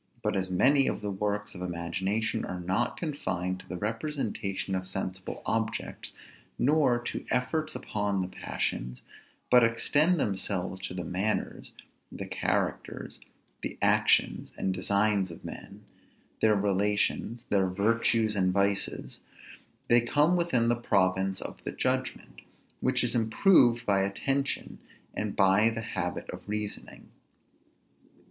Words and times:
But 0.23 0.35
as 0.35 0.49
many 0.49 0.87
of 0.87 1.01
the 1.01 1.11
works 1.11 1.53
of 1.53 1.61
imagination 1.61 2.43
are 2.43 2.59
not 2.59 2.97
confined 2.97 3.59
to 3.59 3.67
the 3.67 3.77
representation 3.77 4.73
of 4.73 4.87
sensible 4.87 5.43
objects, 5.45 6.11
nor 6.57 6.97
to 7.03 7.23
efforts 7.29 7.75
upon 7.75 8.23
the 8.23 8.27
passions, 8.27 9.03
but 9.51 9.63
extend 9.63 10.19
themselves 10.19 10.81
to 10.87 10.95
the 10.95 11.03
manners, 11.03 11.71
the 12.11 12.25
characters, 12.25 13.19
the 13.61 13.77
actions, 13.79 14.51
and 14.57 14.73
designs 14.73 15.29
of 15.29 15.45
men, 15.45 15.85
their 16.41 16.55
relations, 16.55 17.45
their 17.49 17.67
virtues 17.67 18.35
and 18.35 18.51
vices, 18.51 19.19
they 19.87 20.01
come 20.01 20.35
within 20.35 20.67
the 20.67 20.75
province 20.75 21.41
of 21.41 21.63
the 21.63 21.71
judgment, 21.71 22.41
which 22.79 23.03
is 23.03 23.13
improved 23.13 23.85
by 23.85 24.01
attention, 24.01 24.79
and 25.13 25.35
by 25.35 25.69
the 25.69 25.81
habit 25.81 26.27
of 26.31 26.49
reasoning. 26.49 27.09